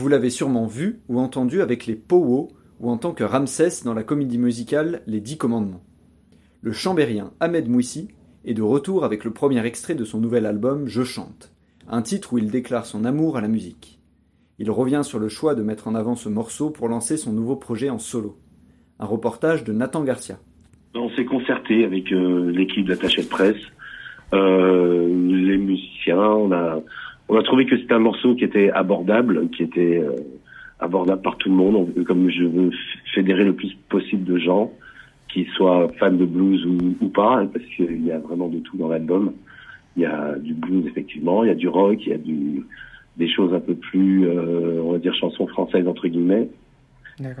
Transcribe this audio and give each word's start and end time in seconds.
Vous 0.00 0.08
l'avez 0.08 0.30
sûrement 0.30 0.64
vu 0.64 1.00
ou 1.10 1.20
entendu 1.20 1.60
avec 1.60 1.84
les 1.84 1.94
Powo 1.94 2.48
ou 2.80 2.90
en 2.90 2.96
tant 2.96 3.12
que 3.12 3.22
Ramsès 3.22 3.84
dans 3.84 3.92
la 3.92 4.02
comédie 4.02 4.38
musicale 4.38 5.02
Les 5.06 5.20
Dix 5.20 5.36
Commandements. 5.36 5.84
Le 6.62 6.72
chambérien 6.72 7.32
Ahmed 7.38 7.68
Mouissi 7.68 8.08
est 8.46 8.54
de 8.54 8.62
retour 8.62 9.04
avec 9.04 9.24
le 9.24 9.30
premier 9.30 9.62
extrait 9.66 9.94
de 9.94 10.06
son 10.06 10.18
nouvel 10.18 10.46
album 10.46 10.86
Je 10.86 11.02
chante, 11.02 11.52
un 11.86 12.00
titre 12.00 12.32
où 12.32 12.38
il 12.38 12.50
déclare 12.50 12.86
son 12.86 13.04
amour 13.04 13.36
à 13.36 13.42
la 13.42 13.48
musique. 13.48 14.00
Il 14.58 14.70
revient 14.70 15.02
sur 15.04 15.18
le 15.18 15.28
choix 15.28 15.54
de 15.54 15.62
mettre 15.62 15.86
en 15.86 15.94
avant 15.94 16.14
ce 16.14 16.30
morceau 16.30 16.70
pour 16.70 16.88
lancer 16.88 17.18
son 17.18 17.34
nouveau 17.34 17.56
projet 17.56 17.90
en 17.90 17.98
solo. 17.98 18.38
Un 19.00 19.04
reportage 19.04 19.64
de 19.64 19.74
Nathan 19.74 20.02
Garcia. 20.02 20.38
On 20.94 21.10
s'est 21.10 21.26
concerté 21.26 21.84
avec 21.84 22.10
euh, 22.10 22.50
l'équipe 22.52 22.86
de 22.86 22.94
presse, 23.28 23.62
euh, 24.32 25.06
les 25.06 25.58
musiciens. 25.58 26.22
On 26.22 26.52
a, 26.52 26.80
on 27.30 27.38
a 27.38 27.42
trouvé 27.42 27.64
que 27.66 27.76
c'était 27.78 27.94
un 27.94 28.00
morceau 28.00 28.34
qui 28.34 28.44
était 28.44 28.70
abordable, 28.70 29.48
qui 29.50 29.62
était 29.62 29.98
euh, 29.98 30.16
abordable 30.80 31.22
par 31.22 31.36
tout 31.36 31.48
le 31.48 31.54
monde. 31.54 31.76
On- 31.96 32.04
comme 32.04 32.28
je 32.28 32.44
veux 32.44 32.70
fédérer 33.14 33.44
le 33.44 33.54
plus 33.54 33.72
possible 33.88 34.24
de 34.24 34.36
gens, 34.38 34.72
qui 35.32 35.44
soient 35.56 35.88
fans 35.98 36.10
de 36.12 36.24
blues 36.26 36.66
ou, 36.66 36.76
ou 37.00 37.08
pas, 37.08 37.36
hein, 37.38 37.46
parce 37.46 37.64
qu'il 37.76 38.04
y 38.04 38.10
a 38.10 38.18
vraiment 38.18 38.48
de 38.48 38.58
tout 38.58 38.76
dans 38.76 38.88
l'album. 38.88 39.32
Il 39.96 40.02
y 40.02 40.06
a 40.06 40.36
du 40.38 40.54
blues 40.54 40.86
effectivement, 40.86 41.44
il 41.44 41.48
y 41.48 41.50
a 41.50 41.54
du 41.54 41.68
rock, 41.68 41.98
il 42.04 42.08
y 42.10 42.14
a 42.14 42.18
du, 42.18 42.64
des 43.16 43.28
choses 43.28 43.54
un 43.54 43.60
peu 43.60 43.74
plus, 43.74 44.26
euh, 44.26 44.80
on 44.82 44.92
va 44.92 44.98
dire 44.98 45.14
chansons 45.14 45.46
françaises 45.46 45.86
entre 45.86 46.08
guillemets. 46.08 46.48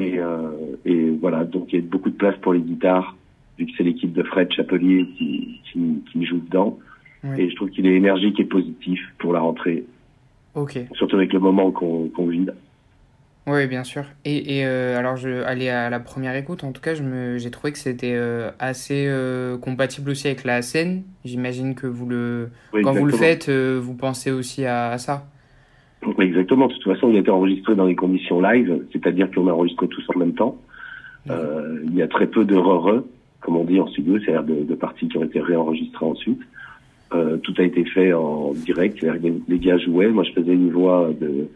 Et, 0.00 0.18
euh, 0.18 0.50
et 0.84 1.10
voilà, 1.20 1.44
donc 1.44 1.72
il 1.72 1.76
y 1.76 1.82
a 1.82 1.86
beaucoup 1.86 2.10
de 2.10 2.16
place 2.16 2.36
pour 2.42 2.52
les 2.52 2.60
guitares, 2.60 3.16
vu 3.58 3.64
que 3.66 3.72
c'est 3.76 3.84
l'équipe 3.84 4.12
de 4.12 4.22
Fred 4.22 4.52
Chapelier 4.52 5.06
qui, 5.16 5.60
qui, 5.72 6.02
qui 6.12 6.24
joue 6.26 6.38
dedans. 6.40 6.78
Oui. 7.24 7.40
Et 7.40 7.50
je 7.50 7.56
trouve 7.56 7.70
qu'il 7.70 7.86
est 7.86 7.94
énergique 7.94 8.38
et 8.40 8.44
positif 8.44 9.00
pour 9.18 9.32
la 9.32 9.40
rentrée, 9.40 9.84
Ok. 10.54 10.78
surtout 10.92 11.16
avec 11.16 11.32
le 11.32 11.40
moment 11.40 11.70
qu'on 11.72 12.08
qu'on 12.08 12.26
vit. 12.26 12.46
Oui, 13.46 13.66
bien 13.66 13.82
sûr. 13.82 14.04
Et, 14.26 14.58
et 14.58 14.66
euh, 14.66 14.98
alors, 14.98 15.16
je 15.16 15.42
aller 15.44 15.70
à 15.70 15.88
la 15.88 16.00
première 16.00 16.36
écoute, 16.36 16.64
en 16.64 16.72
tout 16.72 16.82
cas, 16.82 16.92
j'ai 16.94 17.50
trouvé 17.50 17.72
que 17.72 17.78
c'était 17.78 18.14
euh, 18.14 18.50
assez 18.58 19.06
euh, 19.08 19.56
compatible 19.56 20.10
aussi 20.10 20.26
avec 20.26 20.44
la 20.44 20.60
scène. 20.60 21.02
J'imagine 21.24 21.74
que 21.74 21.86
vous 21.86 22.06
le, 22.06 22.50
Oui, 22.74 22.82
quand 22.82 22.92
vous 22.92 23.06
le 23.06 23.12
faites, 23.12 23.48
vous 23.48 23.94
pensez 23.94 24.30
aussi 24.30 24.66
à, 24.66 24.90
à 24.90 24.98
ça. 24.98 25.26
Oui, 26.04 26.26
Exactement. 26.26 26.66
De 26.68 26.74
toute 26.74 26.84
façon, 26.84 27.08
il 27.08 27.16
a 27.16 27.20
été 27.20 27.30
enregistré 27.30 27.74
dans 27.74 27.86
des 27.86 27.96
conditions 27.96 28.40
live, 28.40 28.84
c'est-à-dire 28.92 29.30
qu'on 29.30 29.48
a 29.48 29.52
enregistré 29.52 29.88
tous 29.88 30.04
en 30.14 30.18
même 30.18 30.34
temps. 30.34 30.56
Il 31.26 31.94
y 31.94 32.02
a 32.02 32.08
très 32.08 32.26
peu 32.26 32.44
de 32.44 32.54
re 32.56 33.02
comme 33.40 33.56
on 33.56 33.64
dit 33.64 33.80
en 33.80 33.86
studio, 33.88 34.18
c'est-à-dire 34.18 34.42
de, 34.42 34.64
de 34.64 34.74
parties 34.74 35.08
qui 35.08 35.16
ont 35.16 35.24
été 35.24 35.40
réenregistrées 35.40 36.04
ensuite. 36.04 36.40
Euh, 37.14 37.38
tout 37.38 37.54
a 37.56 37.62
été 37.62 37.84
fait 37.86 38.12
en 38.12 38.52
direct, 38.52 39.00
les- 39.00 39.42
les 39.48 39.58
gars 39.58 39.78
jouaient. 39.78 40.08
Moi, 40.08 40.24
je 40.24 40.32
faisais 40.32 40.52
une 40.52 40.70
voix 40.70 41.10
de, 41.18 41.48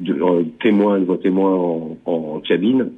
de 0.00 0.14
euh, 0.14 0.44
témoin, 0.62 0.96
une 0.96 1.04
voix 1.04 1.18
témoin 1.18 1.54
en, 1.54 1.98
en 2.06 2.40
cabine, 2.40 2.90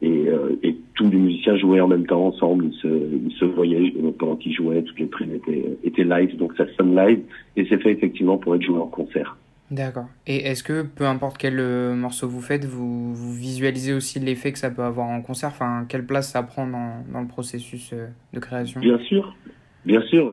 et, 0.00 0.28
euh, 0.28 0.58
et 0.62 0.74
tous 0.94 1.10
les 1.10 1.18
musiciens 1.18 1.58
jouaient 1.58 1.80
en 1.80 1.88
même 1.88 2.06
temps 2.06 2.26
ensemble. 2.26 2.64
Ils 2.66 2.78
se, 2.80 2.86
ils 2.88 3.36
se 3.38 3.44
voyaient 3.44 3.92
pendant 4.18 4.36
qu'ils 4.36 4.54
jouaient. 4.54 4.82
Toutes 4.82 4.98
les 5.00 5.06
prises 5.06 5.32
étaient, 5.34 5.76
étaient 5.84 6.04
live, 6.04 6.34
donc 6.38 6.54
ça 6.56 6.64
sonne 6.78 6.96
live, 6.96 7.20
et 7.56 7.66
c'est 7.68 7.76
fait 7.82 7.92
effectivement 7.92 8.38
pour 8.38 8.54
être 8.54 8.62
joué 8.62 8.78
en 8.78 8.86
concert. 8.86 9.36
D'accord. 9.70 10.06
Et 10.26 10.38
est-ce 10.48 10.64
que 10.64 10.82
peu 10.82 11.04
importe 11.04 11.36
quel 11.38 11.60
euh, 11.60 11.94
morceau 11.94 12.26
vous 12.26 12.40
faites, 12.40 12.64
vous, 12.64 13.14
vous 13.14 13.32
visualisez 13.34 13.92
aussi 13.92 14.18
l'effet 14.18 14.50
que 14.50 14.58
ça 14.58 14.70
peut 14.70 14.82
avoir 14.82 15.06
en 15.08 15.20
concert? 15.20 15.50
Enfin, 15.50 15.84
quelle 15.88 16.06
place 16.06 16.32
ça 16.32 16.42
prend 16.42 16.66
dans, 16.66 17.04
dans 17.12 17.20
le 17.20 17.28
processus 17.28 17.92
euh, 17.92 18.06
de 18.32 18.40
création? 18.40 18.80
Bien 18.80 18.98
sûr, 19.00 19.36
bien 19.84 20.00
sûr. 20.02 20.32